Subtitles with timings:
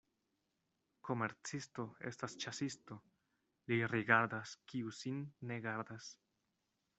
[1.09, 2.97] Komercisto estas ĉasisto,
[3.73, 6.11] li rigardas, kiu sin ne gardas.